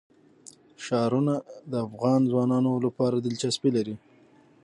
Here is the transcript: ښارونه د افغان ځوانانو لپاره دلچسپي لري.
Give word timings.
ښارونه 0.83 1.35
د 1.71 1.73
افغان 1.87 2.21
ځوانانو 2.31 2.71
لپاره 2.85 3.15
دلچسپي 3.17 3.69
لري. 3.77 3.95